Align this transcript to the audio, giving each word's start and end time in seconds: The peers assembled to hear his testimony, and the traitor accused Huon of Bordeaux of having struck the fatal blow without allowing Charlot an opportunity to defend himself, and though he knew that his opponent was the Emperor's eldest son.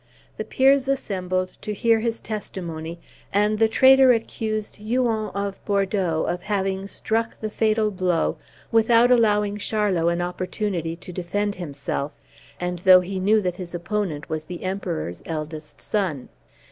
The 0.37 0.43
peers 0.43 0.87
assembled 0.87 1.53
to 1.61 1.75
hear 1.75 1.99
his 1.99 2.19
testimony, 2.19 2.99
and 3.31 3.59
the 3.59 3.67
traitor 3.67 4.11
accused 4.11 4.77
Huon 4.77 5.29
of 5.35 5.63
Bordeaux 5.63 6.25
of 6.27 6.41
having 6.41 6.87
struck 6.87 7.39
the 7.39 7.51
fatal 7.51 7.91
blow 7.91 8.37
without 8.71 9.11
allowing 9.11 9.57
Charlot 9.57 10.11
an 10.11 10.19
opportunity 10.19 10.95
to 10.95 11.13
defend 11.13 11.53
himself, 11.53 12.13
and 12.59 12.79
though 12.79 13.01
he 13.01 13.19
knew 13.19 13.41
that 13.41 13.57
his 13.57 13.75
opponent 13.75 14.27
was 14.27 14.45
the 14.45 14.63
Emperor's 14.63 15.21
eldest 15.27 15.79
son. 15.79 16.29